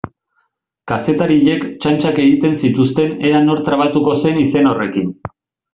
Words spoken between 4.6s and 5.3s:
horrekin.